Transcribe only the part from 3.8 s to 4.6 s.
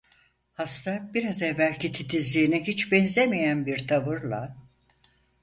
tavırla.